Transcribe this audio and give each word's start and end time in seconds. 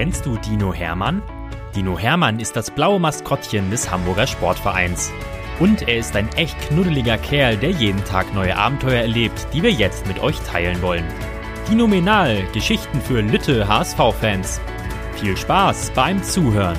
Kennst 0.00 0.24
du 0.24 0.38
Dino 0.38 0.72
Hermann? 0.72 1.20
Dino 1.76 1.98
Hermann 1.98 2.40
ist 2.40 2.56
das 2.56 2.70
blaue 2.70 2.98
Maskottchen 2.98 3.70
des 3.70 3.90
Hamburger 3.90 4.26
Sportvereins. 4.26 5.12
Und 5.58 5.86
er 5.86 5.98
ist 5.98 6.16
ein 6.16 6.26
echt 6.36 6.58
knuddeliger 6.58 7.18
Kerl, 7.18 7.58
der 7.58 7.68
jeden 7.68 8.02
Tag 8.06 8.32
neue 8.32 8.56
Abenteuer 8.56 9.02
erlebt, 9.02 9.46
die 9.52 9.62
wir 9.62 9.70
jetzt 9.70 10.06
mit 10.06 10.18
euch 10.20 10.40
teilen 10.40 10.80
wollen. 10.80 11.04
Dinomenal, 11.68 12.42
Geschichten 12.54 12.98
für 13.02 13.20
Lütte 13.20 13.68
HSV-Fans. 13.68 14.58
Viel 15.16 15.36
Spaß 15.36 15.90
beim 15.94 16.22
Zuhören. 16.22 16.78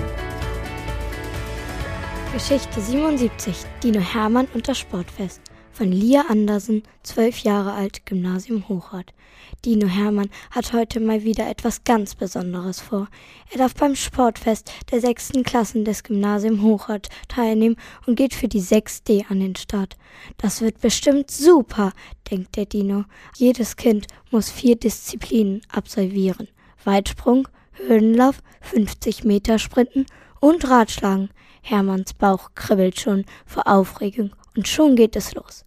Geschichte 2.34 2.82
77, 2.82 3.56
Dino 3.84 4.00
Hermann 4.00 4.48
und 4.56 4.68
das 4.68 4.80
Sportfest 4.80 5.51
von 5.72 5.92
Lia 5.92 6.26
Andersen, 6.30 6.84
zwölf 7.04 7.40
Jahre 7.40 7.74
alt, 7.74 8.06
Gymnasium 8.06 8.68
Hochrad. 8.68 9.14
Dino 9.66 9.88
Hermann 9.88 10.30
hat 10.50 10.74
heute 10.74 11.00
mal 11.00 11.24
wieder 11.24 11.50
etwas 11.50 11.84
ganz 11.84 12.16
Besonderes 12.16 12.80
vor. 12.80 13.08
Er 13.52 13.60
darf 13.60 13.76
beim 13.76 13.96
Sportfest 13.96 14.72
der 14.92 15.02
sechsten 15.02 15.44
Klassen 15.44 15.86
des 15.86 16.04
Gymnasium 16.04 16.62
Hochrad 16.62 17.10
teilnehmen 17.28 17.76
und 18.06 18.16
geht 18.16 18.34
für 18.34 18.48
die 18.48 18.62
6D 18.62 19.26
an 19.30 19.40
den 19.40 19.56
Start. 19.56 19.98
Das 20.38 20.62
wird 20.62 20.82
bestimmt 20.82 21.30
super, 21.30 21.94
denkt 22.30 22.56
der 22.56 22.66
Dino. 22.66 23.06
Jedes 23.38 23.76
Kind 23.76 24.08
muss 24.32 24.50
vier 24.50 24.76
Disziplinen 24.76 25.62
absolvieren. 25.72 26.48
Weitsprung, 26.84 27.48
Hürdenlauf, 27.74 28.42
50 28.62 29.24
Meter 29.24 29.60
Sprinten 29.60 30.06
und 30.40 30.68
Radschlagen. 30.68 31.30
Hermanns 31.62 32.14
Bauch 32.16 32.50
kribbelt 32.56 33.00
schon 33.00 33.26
vor 33.46 33.68
Aufregung 33.68 34.32
und 34.56 34.68
schon 34.68 34.96
geht 34.96 35.16
es 35.16 35.34
los. 35.34 35.66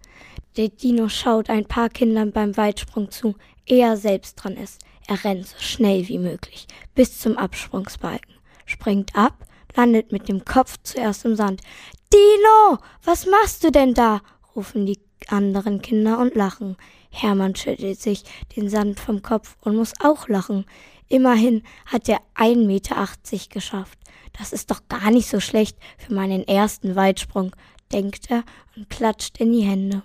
Der 0.57 0.69
Dino 0.69 1.09
schaut 1.09 1.51
ein 1.51 1.65
paar 1.65 1.89
Kindern 1.89 2.33
beim 2.33 2.57
Weitsprung 2.57 3.11
zu, 3.11 3.35
ehe 3.67 3.85
er 3.85 3.97
selbst 3.97 4.37
dran 4.37 4.57
ist. 4.57 4.81
Er 5.07 5.23
rennt 5.25 5.47
so 5.47 5.59
schnell 5.59 6.09
wie 6.09 6.19
möglich 6.19 6.67
bis 6.95 7.19
zum 7.19 7.37
Absprungsbalken, 7.37 8.35
springt 8.65 9.15
ab, 9.15 9.35
landet 9.75 10.13
mit 10.13 10.29
dem 10.29 10.45
Kopf 10.45 10.77
zuerst 10.83 11.25
im 11.25 11.37
Sand. 11.37 11.61
Dino, 12.13 12.79
was 13.03 13.27
machst 13.27 13.65
du 13.65 13.71
denn 13.71 13.95
da? 13.95 14.23
rufen 14.55 14.87
die 14.87 15.01
anderen 15.29 15.83
Kinder 15.83 16.19
und 16.19 16.35
lachen. 16.37 16.77
Hermann 17.15 17.55
schüttelt 17.55 18.01
sich 18.01 18.25
den 18.57 18.69
Sand 18.69 18.99
vom 18.99 19.23
Kopf 19.23 19.57
und 19.61 19.77
muss 19.77 19.93
auch 20.01 20.29
lachen. 20.29 20.67
Immerhin 21.09 21.63
hat 21.87 22.09
er 22.09 22.21
1,80 22.35 22.67
Meter 22.67 23.09
geschafft. 23.51 23.99
Das 24.37 24.53
ist 24.53 24.71
doch 24.71 24.81
gar 24.89 25.11
nicht 25.11 25.29
so 25.29 25.39
schlecht 25.39 25.79
für 25.97 26.13
meinen 26.13 26.47
ersten 26.47 26.97
Weitsprung, 26.97 27.55
denkt 27.93 28.31
er 28.31 28.43
und 28.75 28.91
klatscht 28.91 29.39
in 29.39 29.53
die 29.53 29.63
Hände. 29.63 30.03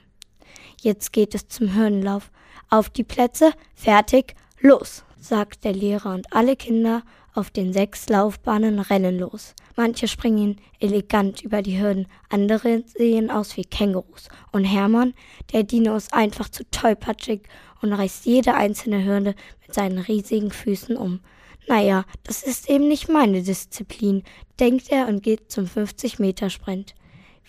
Jetzt 0.81 1.11
geht 1.11 1.33
es 1.33 1.47
zum 1.47 1.73
Hirnlauf. 1.73 2.31
Auf 2.69 2.89
die 2.89 3.03
Plätze, 3.03 3.53
fertig, 3.73 4.35
los, 4.59 5.03
sagt 5.19 5.63
der 5.63 5.73
Lehrer 5.73 6.13
und 6.13 6.31
alle 6.31 6.55
Kinder 6.55 7.01
auf 7.33 7.49
den 7.49 7.73
sechs 7.73 8.09
Laufbahnen 8.09 8.79
rennen 8.79 9.19
los. 9.19 9.53
Manche 9.75 10.07
springen 10.07 10.59
elegant 10.79 11.41
über 11.41 11.61
die 11.61 11.79
Hürden, 11.79 12.07
andere 12.29 12.83
sehen 12.85 13.31
aus 13.31 13.55
wie 13.57 13.63
Kängurus. 13.63 14.29
Und 14.51 14.65
Hermann, 14.65 15.13
der 15.53 15.63
Dino 15.63 15.95
ist 15.95 16.13
einfach 16.13 16.49
zu 16.49 16.69
tollpatschig 16.69 17.41
und 17.81 17.93
reißt 17.93 18.25
jede 18.25 18.55
einzelne 18.55 19.05
Hürde 19.05 19.35
mit 19.61 19.73
seinen 19.73 19.99
riesigen 19.99 20.51
Füßen 20.51 20.97
um. 20.97 21.21
Naja, 21.67 22.05
das 22.23 22.43
ist 22.43 22.69
eben 22.69 22.87
nicht 22.87 23.09
meine 23.09 23.43
Disziplin, 23.43 24.23
denkt 24.59 24.89
er 24.89 25.07
und 25.07 25.21
geht 25.21 25.51
zum 25.51 25.65
50-Meter-Sprint. 25.65 26.95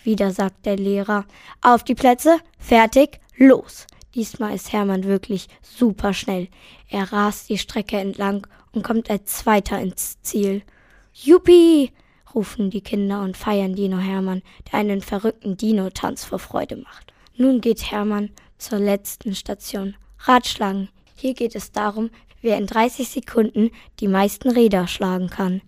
Wieder 0.03 0.31
sagt 0.31 0.65
der 0.65 0.77
Lehrer, 0.77 1.25
auf 1.61 1.83
die 1.83 1.95
Plätze, 1.95 2.37
fertig, 2.57 3.19
los. 3.35 3.87
Diesmal 4.15 4.55
ist 4.55 4.73
Hermann 4.73 5.05
wirklich 5.05 5.47
super 5.61 6.13
schnell. 6.13 6.49
Er 6.89 7.11
rast 7.13 7.49
die 7.49 7.57
Strecke 7.57 7.97
entlang 7.97 8.45
und 8.73 8.83
kommt 8.83 9.09
als 9.09 9.37
Zweiter 9.37 9.79
ins 9.79 10.21
Ziel. 10.21 10.63
Juppie! 11.13 11.91
rufen 12.33 12.69
die 12.69 12.81
Kinder 12.81 13.21
und 13.21 13.35
feiern 13.35 13.75
Dino 13.75 13.97
Hermann, 13.97 14.41
der 14.71 14.79
einen 14.79 15.01
verrückten 15.01 15.57
Dino-Tanz 15.57 16.23
vor 16.23 16.39
Freude 16.39 16.77
macht. 16.77 17.13
Nun 17.35 17.61
geht 17.61 17.91
Hermann 17.91 18.29
zur 18.57 18.79
letzten 18.79 19.35
Station. 19.35 19.95
Radschlagen. 20.19 20.89
Hier 21.15 21.33
geht 21.33 21.55
es 21.55 21.71
darum, 21.71 22.09
wer 22.41 22.57
in 22.57 22.67
30 22.67 23.07
Sekunden 23.09 23.71
die 23.99 24.07
meisten 24.07 24.49
Räder 24.49 24.87
schlagen 24.87 25.29
kann. 25.29 25.61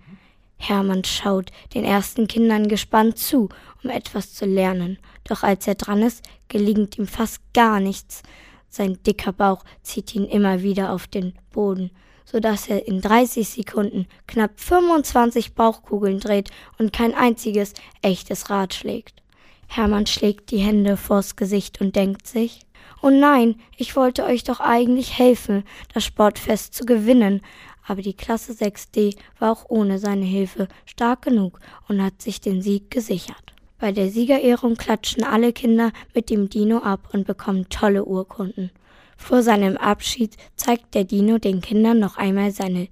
Hermann 0.58 1.04
schaut 1.04 1.52
den 1.74 1.84
ersten 1.84 2.28
Kindern 2.28 2.68
gespannt 2.68 3.18
zu, 3.18 3.50
um 3.84 3.90
etwas 3.90 4.34
zu 4.34 4.46
lernen. 4.46 4.98
Doch 5.26 5.44
als 5.44 5.68
er 5.68 5.76
dran 5.76 6.02
ist, 6.02 6.24
gelingt 6.54 7.00
ihm 7.00 7.08
fast 7.08 7.42
gar 7.56 7.80
nichts. 7.80 8.22
Sein 8.70 9.00
dicker 9.08 9.34
Bauch 9.34 9.64
zieht 9.82 10.14
ihn 10.14 10.26
immer 10.26 10.62
wieder 10.62 10.94
auf 10.94 11.08
den 11.08 11.34
Boden, 11.52 11.90
so 12.26 12.40
dass 12.40 12.68
er 12.68 12.88
in 12.88 13.02
30 13.02 13.50
Sekunden 13.50 14.06
knapp 14.28 14.60
25 14.60 15.56
Bauchkugeln 15.56 16.20
dreht 16.20 16.52
und 16.78 16.94
kein 16.94 17.16
einziges 17.16 17.74
echtes 18.04 18.52
Rad 18.52 18.76
schlägt. 18.76 19.24
Hermann 19.68 20.06
schlägt 20.06 20.52
die 20.52 20.60
Hände 20.60 20.96
vors 20.96 21.36
Gesicht 21.36 21.82
und 21.82 21.96
denkt 21.96 22.28
sich, 22.28 22.60
Oh 23.02 23.10
nein, 23.10 23.56
ich 23.76 23.96
wollte 23.96 24.24
euch 24.24 24.44
doch 24.44 24.60
eigentlich 24.60 25.18
helfen, 25.18 25.64
das 25.92 26.06
Sportfest 26.06 26.76
zu 26.76 26.86
gewinnen, 26.86 27.42
aber 27.88 28.04
die 28.04 28.14
Klasse 28.14 28.54
6D 28.54 29.18
war 29.40 29.52
auch 29.52 29.66
ohne 29.70 29.98
seine 29.98 30.26
Hilfe 30.26 30.68
stark 30.86 31.24
genug 31.24 31.60
und 31.88 32.02
hat 32.02 32.22
sich 32.22 32.42
den 32.42 32.62
Sieg 32.62 32.92
gesichert. 32.92 33.54
Bei 33.84 33.92
der 33.92 34.10
Siegerehrung 34.10 34.76
klatschen 34.76 35.26
alle 35.26 35.52
Kinder 35.52 35.92
mit 36.16 36.30
dem 36.30 36.48
Dino 36.48 36.78
ab 36.78 37.10
und 37.12 37.28
bekommen 37.28 37.68
tolle 37.68 38.06
Urkunden. 38.06 38.72
Vor 39.18 39.44
seinem 39.44 39.76
Abschied 39.76 40.38
zeigt 40.56 40.96
der 40.96 41.04
Dino 41.04 41.38
den 41.38 41.60
Kindern 41.60 42.00
noch 42.00 42.16
einmal 42.16 42.52
seine 42.52 42.88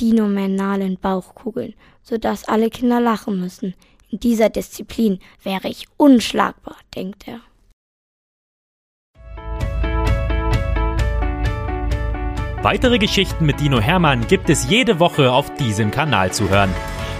dinomenalen 0.00 0.96
Bauchkugeln, 0.96 1.74
sodass 2.02 2.48
alle 2.48 2.70
Kinder 2.70 3.02
lachen 3.02 3.38
müssen. 3.38 3.74
In 4.08 4.18
dieser 4.18 4.48
Disziplin 4.48 5.18
wäre 5.42 5.68
ich 5.68 5.88
unschlagbar, 5.98 6.78
denkt 6.96 7.28
er. 7.28 7.40
Weitere 12.62 12.96
Geschichten 12.96 13.44
mit 13.44 13.60
Dino 13.60 13.78
Hermann 13.78 14.26
gibt 14.26 14.48
es 14.48 14.70
jede 14.70 15.00
Woche 15.00 15.30
auf 15.30 15.54
diesem 15.56 15.90
Kanal 15.90 16.32
zu 16.32 16.48
hören. 16.48 16.70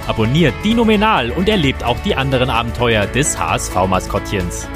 Abonniert 0.06 0.54
Dinomenal 0.62 1.31
und 1.31 1.48
erlebt 1.48 1.82
auch 1.82 1.98
die 2.00 2.15
anderen 2.15 2.50
Abenteuer 2.50 3.06
des 3.06 3.38
HSV-Maskottchens. 3.38 4.69